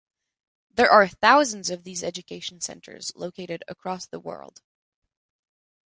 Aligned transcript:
There 0.71 0.89
are 0.89 1.07
thousands 1.07 1.69
of 1.69 1.83
these 1.83 2.03
education 2.03 2.59
centers 2.59 3.11
located 3.15 3.63
across 3.67 4.07
the 4.07 4.19
world. 4.19 4.63